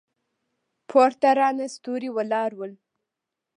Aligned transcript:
پورته 0.89 1.29
راڼه 1.39 1.65
ستوري 1.75 2.09
ولاړ 2.13 2.49
ول. 2.55 2.73